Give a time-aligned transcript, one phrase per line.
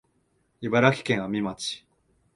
[0.63, 1.85] 茨城県阿見町